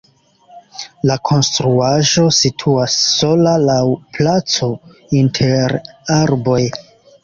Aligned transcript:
La 1.09 1.17
konstruaĵo 1.31 2.25
situas 2.39 2.97
sola 3.13 3.55
laŭ 3.69 3.79
placo 4.19 4.75
inter 5.23 5.81
arboj. 6.21 6.63